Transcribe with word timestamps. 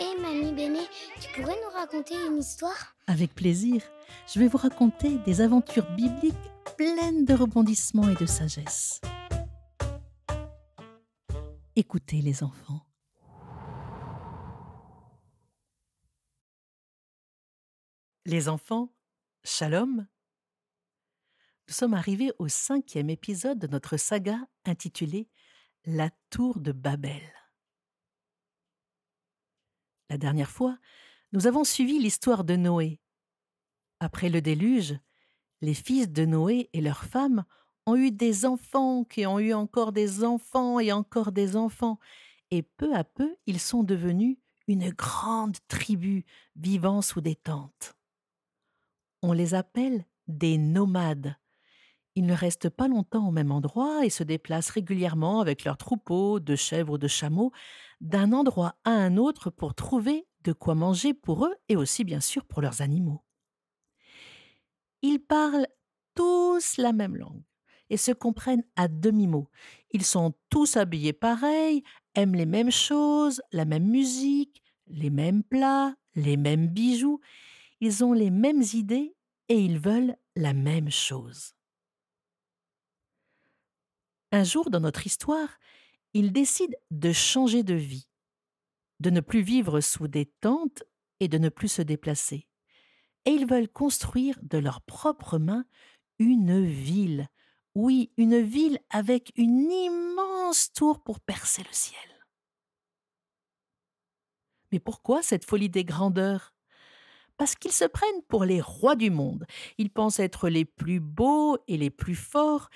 Hé 0.00 0.16
Mamie 0.20 0.52
Béné, 0.52 0.86
tu 1.20 1.28
pourrais 1.32 1.56
nous 1.56 1.76
raconter 1.76 2.14
une 2.26 2.38
histoire? 2.38 2.94
Avec 3.08 3.34
plaisir, 3.34 3.82
je 4.32 4.38
vais 4.38 4.46
vous 4.46 4.56
raconter 4.58 5.18
des 5.18 5.40
aventures 5.40 5.90
bibliques 5.96 6.34
pleines 6.76 7.24
de 7.24 7.34
rebondissements 7.34 8.08
et 8.08 8.14
de 8.14 8.26
sagesse. 8.26 9.00
Écoutez 11.74 12.22
les 12.22 12.44
enfants. 12.44 12.80
Les 18.24 18.48
enfants, 18.48 18.94
shalom. 19.42 20.06
Nous 21.66 21.74
sommes 21.74 21.94
arrivés 21.94 22.30
au 22.38 22.46
cinquième 22.46 23.10
épisode 23.10 23.58
de 23.58 23.66
notre 23.66 23.96
saga 23.96 24.38
intitulée 24.64 25.28
La 25.86 26.10
tour 26.30 26.60
de 26.60 26.70
Babel. 26.70 27.37
La 30.10 30.18
dernière 30.18 30.50
fois, 30.50 30.78
nous 31.32 31.46
avons 31.46 31.64
suivi 31.64 31.98
l'histoire 31.98 32.44
de 32.44 32.56
Noé. 32.56 33.00
Après 34.00 34.28
le 34.28 34.40
déluge, 34.40 34.98
les 35.60 35.74
fils 35.74 36.10
de 36.10 36.24
Noé 36.24 36.70
et 36.72 36.80
leurs 36.80 37.04
femmes 37.04 37.44
ont 37.86 37.96
eu 37.96 38.10
des 38.10 38.46
enfants 38.46 39.04
qui 39.04 39.26
ont 39.26 39.38
eu 39.38 39.52
encore 39.52 39.92
des 39.92 40.24
enfants 40.24 40.80
et 40.80 40.92
encore 40.92 41.32
des 41.32 41.56
enfants, 41.56 41.98
et 42.50 42.62
peu 42.62 42.94
à 42.94 43.04
peu 43.04 43.36
ils 43.46 43.60
sont 43.60 43.82
devenus 43.82 44.38
une 44.66 44.90
grande 44.90 45.56
tribu 45.68 46.24
vivant 46.56 47.02
sous 47.02 47.20
des 47.20 47.34
tentes. 47.34 47.96
On 49.22 49.32
les 49.32 49.54
appelle 49.54 50.04
des 50.26 50.58
nomades. 50.58 51.36
Ils 52.18 52.26
ne 52.26 52.34
restent 52.34 52.68
pas 52.68 52.88
longtemps 52.88 53.28
au 53.28 53.30
même 53.30 53.52
endroit 53.52 54.04
et 54.04 54.10
se 54.10 54.24
déplacent 54.24 54.70
régulièrement 54.70 55.38
avec 55.38 55.62
leurs 55.62 55.76
troupeaux 55.76 56.40
de 56.40 56.56
chèvres 56.56 56.94
ou 56.94 56.98
de 56.98 57.06
chameaux 57.06 57.52
d'un 58.00 58.32
endroit 58.32 58.74
à 58.82 58.90
un 58.90 59.16
autre 59.16 59.50
pour 59.50 59.76
trouver 59.76 60.26
de 60.42 60.52
quoi 60.52 60.74
manger 60.74 61.14
pour 61.14 61.46
eux 61.46 61.54
et 61.68 61.76
aussi 61.76 62.02
bien 62.02 62.18
sûr 62.18 62.44
pour 62.44 62.60
leurs 62.60 62.82
animaux. 62.82 63.22
Ils 65.02 65.20
parlent 65.20 65.68
tous 66.16 66.76
la 66.76 66.92
même 66.92 67.14
langue 67.14 67.44
et 67.88 67.96
se 67.96 68.10
comprennent 68.10 68.64
à 68.74 68.88
demi-mot. 68.88 69.48
Ils 69.92 70.04
sont 70.04 70.34
tous 70.50 70.76
habillés 70.76 71.12
pareil, 71.12 71.84
aiment 72.16 72.34
les 72.34 72.46
mêmes 72.46 72.72
choses, 72.72 73.40
la 73.52 73.64
même 73.64 73.86
musique, 73.86 74.60
les 74.88 75.10
mêmes 75.10 75.44
plats, 75.44 75.94
les 76.16 76.36
mêmes 76.36 76.66
bijoux. 76.66 77.20
Ils 77.80 78.02
ont 78.04 78.12
les 78.12 78.30
mêmes 78.30 78.64
idées 78.74 79.14
et 79.48 79.60
ils 79.60 79.78
veulent 79.78 80.16
la 80.34 80.52
même 80.52 80.90
chose. 80.90 81.54
Un 84.30 84.44
jour 84.44 84.70
dans 84.70 84.80
notre 84.80 85.06
histoire, 85.06 85.58
ils 86.12 86.32
décident 86.32 86.76
de 86.90 87.12
changer 87.12 87.62
de 87.62 87.74
vie, 87.74 88.08
de 89.00 89.10
ne 89.10 89.20
plus 89.20 89.40
vivre 89.40 89.80
sous 89.80 90.06
des 90.06 90.26
tentes 90.26 90.82
et 91.20 91.28
de 91.28 91.38
ne 91.38 91.48
plus 91.48 91.68
se 91.68 91.82
déplacer. 91.82 92.46
Et 93.24 93.30
ils 93.30 93.46
veulent 93.46 93.68
construire 93.68 94.38
de 94.42 94.58
leurs 94.58 94.82
propres 94.82 95.38
mains 95.38 95.64
une 96.18 96.64
ville, 96.64 97.28
oui, 97.74 98.12
une 98.16 98.40
ville 98.40 98.78
avec 98.90 99.32
une 99.36 99.70
immense 99.70 100.72
tour 100.72 101.02
pour 101.02 101.20
percer 101.20 101.62
le 101.62 101.72
ciel. 101.72 102.26
Mais 104.72 104.80
pourquoi 104.80 105.22
cette 105.22 105.44
folie 105.44 105.70
des 105.70 105.84
grandeurs? 105.84 106.54
Parce 107.38 107.54
qu'ils 107.54 107.72
se 107.72 107.84
prennent 107.84 108.22
pour 108.28 108.44
les 108.44 108.60
rois 108.60 108.96
du 108.96 109.10
monde. 109.10 109.46
Ils 109.78 109.90
pensent 109.90 110.18
être 110.18 110.48
les 110.48 110.64
plus 110.64 111.00
beaux 111.00 111.56
et 111.68 111.76
les 111.76 111.90
plus 111.90 112.16
forts, 112.16 112.68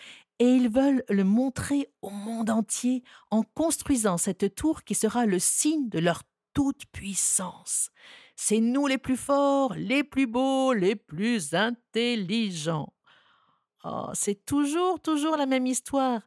et 0.43 0.57
ils 0.57 0.69
veulent 0.69 1.05
le 1.09 1.23
montrer 1.23 1.89
au 2.03 2.11
monde 2.11 2.51
entier 2.51 3.05
en 3.31 3.45
construisant 3.45 4.19
cette 4.19 4.57
tour 4.57 4.83
qui 4.83 4.97
sera 4.97 5.25
le 5.25 5.39
signe 5.39 5.89
de 5.89 6.01
leur 6.01 6.25
toute 6.53 6.85
puissance. 6.87 7.91
C'est 8.35 8.59
nous 8.59 8.89
les 8.89 8.99
plus 8.99 9.17
forts, 9.17 9.75
les 9.75 10.03
plus 10.03 10.27
beaux, 10.27 10.73
les 10.73 10.97
plus 10.97 11.55
intelligents. 11.55 12.93
Oh, 13.85 14.11
c'est 14.15 14.45
toujours, 14.45 14.99
toujours 15.01 15.37
la 15.37 15.47
même 15.47 15.69
histoire. 15.69 16.23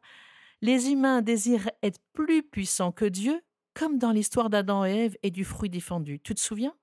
Les 0.62 0.90
humains 0.90 1.20
désirent 1.20 1.70
être 1.82 2.00
plus 2.14 2.42
puissants 2.42 2.92
que 2.92 3.04
Dieu, 3.04 3.44
comme 3.74 3.98
dans 3.98 4.12
l'histoire 4.12 4.48
d'Adam 4.48 4.86
et 4.86 4.92
Ève 4.92 5.16
et 5.22 5.30
du 5.30 5.44
fruit 5.44 5.68
défendu. 5.68 6.20
Tu 6.20 6.34
te 6.34 6.40
souviens? 6.40 6.74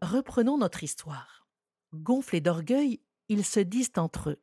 Reprenons 0.00 0.56
notre 0.56 0.84
histoire. 0.84 1.46
Gonflés 1.92 2.40
d'orgueil, 2.40 3.02
ils 3.28 3.44
se 3.44 3.60
disent 3.60 3.92
entre 3.98 4.30
eux 4.30 4.42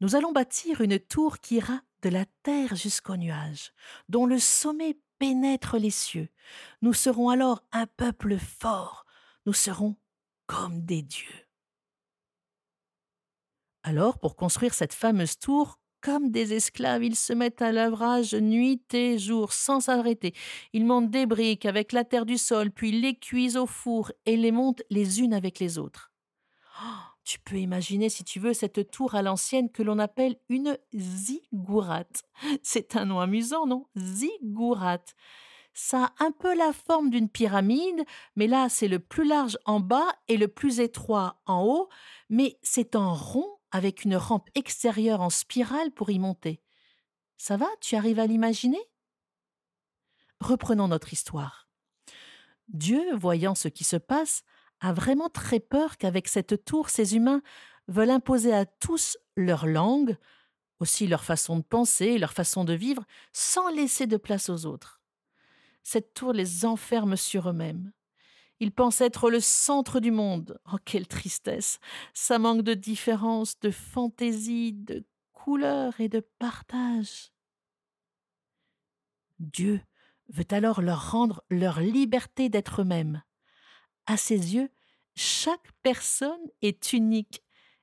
nous 0.00 0.14
allons 0.14 0.32
bâtir 0.32 0.80
une 0.80 0.98
tour 0.98 1.38
qui 1.38 1.56
ira 1.56 1.80
de 2.02 2.08
la 2.08 2.24
terre 2.42 2.76
jusqu'aux 2.76 3.16
nuages, 3.16 3.72
dont 4.08 4.26
le 4.26 4.38
sommet 4.38 4.98
pénètre 5.18 5.76
les 5.78 5.90
cieux. 5.90 6.28
Nous 6.82 6.92
serons 6.92 7.30
alors 7.30 7.62
un 7.72 7.86
peuple 7.86 8.38
fort, 8.38 9.06
nous 9.46 9.54
serons 9.54 9.96
comme 10.46 10.84
des 10.84 11.02
dieux. 11.02 11.46
Alors, 13.82 14.18
pour 14.18 14.36
construire 14.36 14.74
cette 14.74 14.92
fameuse 14.92 15.38
tour, 15.38 15.78
comme 16.00 16.30
des 16.30 16.54
esclaves, 16.54 17.02
ils 17.02 17.16
se 17.16 17.32
mettent 17.32 17.62
à 17.62 17.72
l'ouvrage 17.72 18.34
nuit 18.34 18.82
et 18.92 19.18
jour, 19.18 19.52
sans 19.52 19.80
s'arrêter. 19.80 20.34
Ils 20.72 20.84
montent 20.84 21.10
des 21.10 21.26
briques 21.26 21.66
avec 21.66 21.92
la 21.92 22.04
terre 22.04 22.26
du 22.26 22.38
sol, 22.38 22.70
puis 22.70 22.92
les 22.92 23.14
cuisent 23.14 23.56
au 23.56 23.66
four 23.66 24.12
et 24.24 24.36
les 24.36 24.52
montent 24.52 24.82
les 24.90 25.20
unes 25.20 25.34
avec 25.34 25.58
les 25.58 25.78
autres. 25.78 26.12
Tu 27.24 27.40
peux 27.40 27.56
imaginer, 27.56 28.08
si 28.08 28.22
tu 28.22 28.38
veux, 28.38 28.54
cette 28.54 28.90
tour 28.90 29.14
à 29.14 29.22
l'ancienne 29.22 29.70
que 29.70 29.82
l'on 29.82 29.98
appelle 29.98 30.36
une 30.48 30.78
ziggourate. 30.94 32.22
C'est 32.62 32.96
un 32.96 33.06
nom 33.06 33.18
amusant, 33.18 33.66
non? 33.66 33.86
Ziggourate. 33.96 35.14
Ça 35.74 36.12
a 36.18 36.24
un 36.24 36.32
peu 36.32 36.56
la 36.56 36.72
forme 36.72 37.10
d'une 37.10 37.28
pyramide, 37.28 38.04
mais 38.34 38.46
là, 38.46 38.68
c'est 38.68 38.88
le 38.88 38.98
plus 38.98 39.26
large 39.26 39.58
en 39.66 39.80
bas 39.80 40.06
et 40.28 40.36
le 40.36 40.48
plus 40.48 40.80
étroit 40.80 41.42
en 41.46 41.64
haut, 41.64 41.88
mais 42.30 42.58
c'est 42.62 42.96
en 42.96 43.12
rond 43.14 43.58
avec 43.70 44.04
une 44.04 44.16
rampe 44.16 44.48
extérieure 44.54 45.20
en 45.20 45.28
spirale 45.28 45.90
pour 45.90 46.10
y 46.10 46.18
monter. 46.18 46.62
Ça 47.36 47.56
va? 47.56 47.66
Tu 47.80 47.96
arrives 47.96 48.20
à 48.20 48.26
l'imaginer? 48.26 48.80
Reprenons 50.40 50.88
notre 50.88 51.12
histoire. 51.12 51.68
Dieu, 52.68 53.14
voyant 53.14 53.54
ce 53.54 53.68
qui 53.68 53.84
se 53.84 53.96
passe, 53.96 54.44
a 54.80 54.92
vraiment 54.92 55.28
très 55.28 55.60
peur 55.60 55.96
qu'avec 55.96 56.28
cette 56.28 56.64
tour, 56.64 56.90
ces 56.90 57.16
humains 57.16 57.42
veulent 57.88 58.10
imposer 58.10 58.52
à 58.52 58.66
tous 58.66 59.16
leur 59.36 59.66
langue, 59.66 60.16
aussi 60.80 61.06
leur 61.06 61.24
façon 61.24 61.56
de 61.58 61.62
penser, 61.62 62.18
leur 62.18 62.32
façon 62.32 62.64
de 62.64 62.74
vivre, 62.74 63.04
sans 63.32 63.68
laisser 63.70 64.06
de 64.06 64.16
place 64.16 64.48
aux 64.48 64.66
autres. 64.66 65.00
Cette 65.82 66.14
tour 66.14 66.32
les 66.32 66.64
enferme 66.64 67.16
sur 67.16 67.48
eux-mêmes. 67.48 67.92
Ils 68.58 68.72
pensent 68.72 69.02
être 69.02 69.30
le 69.30 69.40
centre 69.40 70.00
du 70.00 70.10
monde. 70.10 70.58
Oh, 70.72 70.78
quelle 70.84 71.06
tristesse. 71.06 71.78
Ça 72.14 72.38
manque 72.38 72.62
de 72.62 72.74
différence, 72.74 73.58
de 73.60 73.70
fantaisie, 73.70 74.72
de 74.72 75.04
couleur 75.32 76.00
et 76.00 76.08
de 76.08 76.20
partage. 76.38 77.30
Dieu 79.38 79.80
veut 80.28 80.46
alors 80.50 80.80
leur 80.80 81.12
rendre 81.12 81.44
leur 81.50 81.80
liberté 81.80 82.48
d'être 82.48 82.80
eux-mêmes. 82.80 83.22
À 84.06 84.16
ses 84.16 84.54
yeux, 84.54 84.70
chaque 85.16 85.72
personne 85.82 86.50
est 86.62 86.92
unique. 86.92 87.42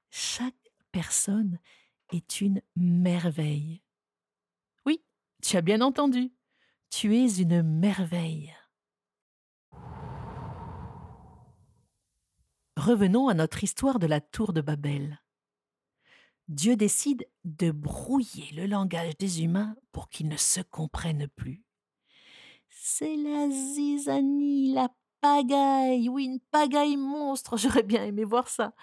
Chaque 0.10 0.72
personne 0.92 1.60
est 2.12 2.40
une 2.40 2.62
merveille. 2.76 3.82
Oui, 4.86 5.04
tu 5.42 5.58
as 5.58 5.62
bien 5.62 5.82
entendu. 5.82 6.32
Tu 6.90 7.18
es 7.18 7.42
une 7.42 7.62
merveille. 7.62 8.56
Revenons 12.78 13.28
à 13.28 13.34
notre 13.34 13.64
histoire 13.64 14.00
de 14.00 14.08
la 14.08 14.22
tour 14.22 14.54
de 14.54 14.62
Babel. 14.62 15.20
Dieu 16.48 16.76
décide 16.76 17.28
de 17.46 17.72
brouiller 17.72 18.52
le 18.54 18.66
langage 18.66 19.18
des 19.18 19.44
humains 19.44 19.76
pour 19.92 20.10
qu'ils 20.10 20.28
ne 20.28 20.38
se 20.38 20.62
comprennent 20.62 21.28
plus. 21.36 21.64
C'est 22.70 23.16
la 23.16 23.50
zizanie, 23.50 24.74
la 24.74 24.90
pagaille, 25.24 26.10
oui, 26.10 26.26
une 26.26 26.40
pagaille 26.40 26.98
monstre, 26.98 27.56
j'aurais 27.58 27.84
bien 27.84 28.04
aimé 28.04 28.26
voir 28.26 28.50
ça. 28.50 28.74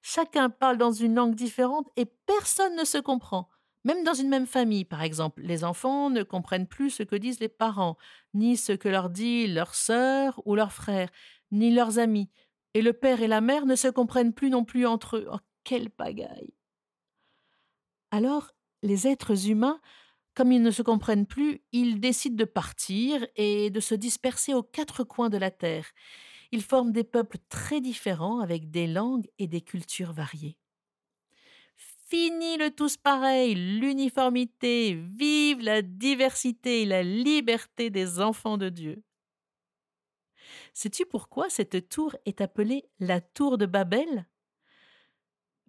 Chacun 0.00 0.48
parle 0.48 0.78
dans 0.78 0.90
une 0.90 1.14
langue 1.14 1.34
différente 1.34 1.88
et 1.96 2.06
personne 2.06 2.74
ne 2.76 2.84
se 2.84 2.98
comprend. 2.98 3.48
Même 3.84 4.02
dans 4.02 4.14
une 4.14 4.28
même 4.28 4.46
famille, 4.46 4.84
par 4.84 5.02
exemple, 5.02 5.42
les 5.42 5.64
enfants 5.64 6.08
ne 6.08 6.22
comprennent 6.22 6.66
plus 6.66 6.90
ce 6.90 7.02
que 7.02 7.16
disent 7.16 7.40
les 7.40 7.48
parents, 7.48 7.98
ni 8.32 8.56
ce 8.56 8.72
que 8.72 8.88
leur 8.88 9.10
dit 9.10 9.46
leur 9.48 9.74
sœur 9.74 10.40
ou 10.46 10.54
leur 10.54 10.72
frère, 10.72 11.10
ni 11.50 11.70
leurs 11.70 11.98
amis. 11.98 12.30
Et 12.74 12.80
le 12.80 12.94
père 12.94 13.20
et 13.20 13.28
la 13.28 13.40
mère 13.40 13.66
ne 13.66 13.74
se 13.74 13.88
comprennent 13.88 14.32
plus 14.32 14.50
non 14.50 14.64
plus 14.64 14.86
entre 14.86 15.18
eux. 15.18 15.28
Oh, 15.30 15.38
quelle 15.62 15.90
pagaille. 15.90 16.54
Alors, 18.10 18.52
les 18.82 19.06
êtres 19.06 19.48
humains 19.48 19.80
comme 20.34 20.52
ils 20.52 20.62
ne 20.62 20.70
se 20.70 20.82
comprennent 20.82 21.26
plus, 21.26 21.62
ils 21.72 22.00
décident 22.00 22.36
de 22.36 22.44
partir 22.44 23.26
et 23.36 23.70
de 23.70 23.80
se 23.80 23.94
disperser 23.94 24.54
aux 24.54 24.62
quatre 24.62 25.04
coins 25.04 25.30
de 25.30 25.38
la 25.38 25.50
Terre. 25.50 25.86
Ils 26.52 26.62
forment 26.62 26.92
des 26.92 27.04
peuples 27.04 27.38
très 27.48 27.80
différents 27.80 28.40
avec 28.40 28.70
des 28.70 28.86
langues 28.86 29.28
et 29.38 29.46
des 29.46 29.60
cultures 29.60 30.12
variées. 30.12 30.58
Fini 32.08 32.58
le 32.58 32.70
tous 32.70 32.98
pareil, 32.98 33.54
l'uniformité, 33.54 34.94
vive 34.94 35.60
la 35.60 35.80
diversité 35.80 36.82
et 36.82 36.86
la 36.86 37.02
liberté 37.02 37.88
des 37.88 38.20
enfants 38.20 38.58
de 38.58 38.68
Dieu. 38.68 39.02
Sais-tu 40.74 41.06
pourquoi 41.06 41.48
cette 41.48 41.88
tour 41.88 42.16
est 42.26 42.40
appelée 42.40 42.84
la 42.98 43.20
tour 43.20 43.56
de 43.58 43.66
Babel? 43.66 44.26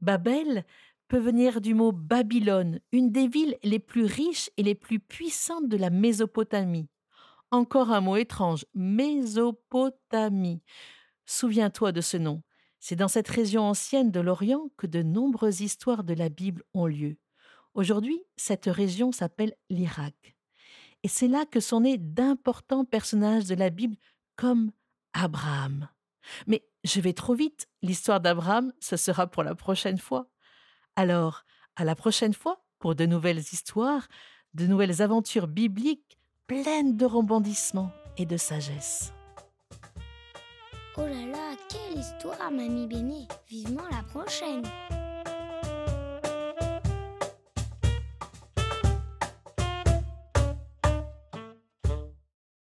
Babel 0.01 0.65
peut 1.13 1.19
venir 1.19 1.61
du 1.61 1.75
mot 1.75 1.91
Babylone, 1.91 2.79
une 2.91 3.11
des 3.11 3.27
villes 3.27 3.55
les 3.61 3.77
plus 3.77 4.05
riches 4.05 4.49
et 4.57 4.63
les 4.63 4.73
plus 4.73 4.99
puissantes 4.99 5.69
de 5.69 5.77
la 5.77 5.91
Mésopotamie. 5.91 6.89
Encore 7.51 7.91
un 7.91 8.01
mot 8.01 8.15
étrange, 8.15 8.65
Mésopotamie. 8.73 10.63
Souviens-toi 11.27 11.91
de 11.91 12.01
ce 12.01 12.17
nom. 12.17 12.41
C'est 12.79 12.95
dans 12.95 13.07
cette 13.07 13.27
région 13.27 13.61
ancienne 13.61 14.09
de 14.09 14.19
l'Orient 14.19 14.71
que 14.75 14.87
de 14.87 15.03
nombreuses 15.03 15.61
histoires 15.61 16.03
de 16.03 16.15
la 16.15 16.29
Bible 16.29 16.63
ont 16.73 16.87
lieu. 16.87 17.17
Aujourd'hui, 17.75 18.23
cette 18.35 18.65
région 18.65 19.11
s'appelle 19.11 19.53
l'Irak. 19.69 20.35
Et 21.03 21.07
c'est 21.07 21.27
là 21.27 21.45
que 21.45 21.59
sont 21.59 21.81
nés 21.81 21.99
d'importants 21.99 22.85
personnages 22.85 23.45
de 23.45 23.53
la 23.53 23.69
Bible 23.69 23.97
comme 24.35 24.71
Abraham. 25.13 25.89
Mais 26.47 26.67
je 26.83 26.99
vais 27.01 27.13
trop 27.13 27.35
vite, 27.35 27.69
l'histoire 27.83 28.19
d'Abraham, 28.19 28.73
ce 28.79 28.97
sera 28.97 29.27
pour 29.27 29.43
la 29.43 29.53
prochaine 29.53 29.99
fois. 29.99 30.32
Alors, 30.95 31.43
à 31.75 31.85
la 31.85 31.95
prochaine 31.95 32.33
fois 32.33 32.63
pour 32.79 32.95
de 32.95 33.05
nouvelles 33.05 33.39
histoires, 33.39 34.07
de 34.53 34.67
nouvelles 34.67 35.01
aventures 35.01 35.47
bibliques 35.47 36.19
pleines 36.47 36.97
de 36.97 37.05
rebondissements 37.05 37.91
et 38.17 38.25
de 38.25 38.37
sagesse. 38.37 39.13
Oh 40.95 41.01
là 41.01 41.25
là, 41.25 41.55
quelle 41.69 41.99
histoire, 41.99 42.51
mamie 42.51 42.85
Béné 42.85 43.27
Vivement 43.49 43.87
la 43.89 44.03
prochaine 44.03 44.63